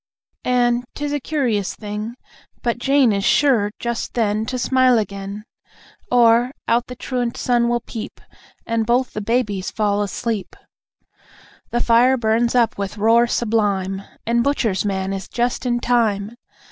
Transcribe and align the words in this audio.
And, 0.49 0.83
'tis 0.95 1.13
a 1.13 1.19
curious 1.19 1.75
thing, 1.75 2.15
but 2.63 2.79
Jane 2.79 3.13
Is 3.13 3.23
sure, 3.23 3.71
just 3.77 4.15
then, 4.15 4.47
to 4.47 4.57
smile 4.57 4.97
again; 4.97 5.43
Or, 6.11 6.53
out 6.67 6.87
the 6.87 6.95
truant 6.95 7.37
sun 7.37 7.69
will 7.69 7.81
peep, 7.81 8.19
And 8.65 8.87
both 8.87 9.13
the 9.13 9.21
babies 9.21 9.69
fall 9.69 10.01
asleep. 10.01 10.55
The 11.69 11.81
fire 11.83 12.17
burns 12.17 12.55
up 12.55 12.79
with 12.79 12.97
roar 12.97 13.27
sublime, 13.27 14.01
And 14.25 14.43
butcher's 14.43 14.83
man 14.83 15.13
is 15.13 15.27
just 15.29 15.67
in 15.67 15.79
time. 15.79 16.31